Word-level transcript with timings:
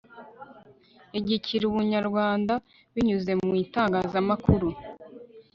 igikira 1.19 1.63
ubunyarwanda 1.67 2.53
binyuze 2.93 3.31
mu 3.43 3.53
itangazamakuru 3.63 4.67